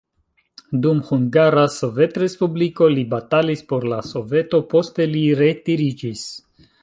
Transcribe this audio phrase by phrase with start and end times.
[0.85, 6.27] Dum Hungara Sovetrespubliko li batalis por la Soveto, poste li retiriĝis.